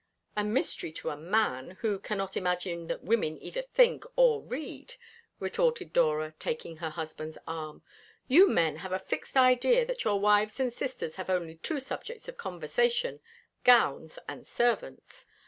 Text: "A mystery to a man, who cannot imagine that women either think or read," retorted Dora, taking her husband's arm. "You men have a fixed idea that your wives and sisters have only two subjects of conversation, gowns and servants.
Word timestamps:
"A 0.35 0.43
mystery 0.43 0.91
to 0.93 1.11
a 1.11 1.15
man, 1.15 1.77
who 1.81 1.99
cannot 1.99 2.35
imagine 2.35 2.87
that 2.87 3.03
women 3.03 3.37
either 3.39 3.61
think 3.61 4.03
or 4.15 4.41
read," 4.41 4.95
retorted 5.39 5.93
Dora, 5.93 6.33
taking 6.39 6.77
her 6.77 6.89
husband's 6.89 7.37
arm. 7.45 7.83
"You 8.27 8.49
men 8.49 8.77
have 8.77 8.91
a 8.93 8.97
fixed 8.97 9.37
idea 9.37 9.85
that 9.85 10.03
your 10.03 10.19
wives 10.19 10.59
and 10.59 10.73
sisters 10.73 11.17
have 11.17 11.29
only 11.29 11.53
two 11.53 11.79
subjects 11.79 12.27
of 12.27 12.35
conversation, 12.35 13.19
gowns 13.63 14.17
and 14.27 14.47
servants. 14.47 15.27